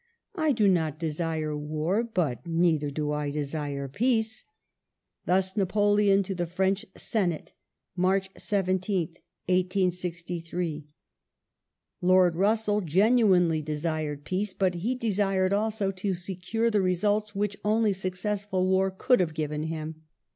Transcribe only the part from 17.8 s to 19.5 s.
successful war could have